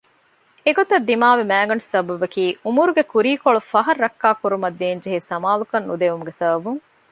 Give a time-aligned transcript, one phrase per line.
[0.65, 6.81] އެގޮތަށް ދިމާވި މައިގަނޑު ސަބަބަކީ ޢުމުރުގެ ކުރީ ކޮޅު ފަހަށް ރައްކާކުރުމަށް ދޭންޖެހޭ ސަމާލުކަން ނުދެވުމުގެ ސަބަބުން